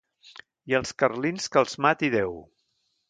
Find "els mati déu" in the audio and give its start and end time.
1.65-2.35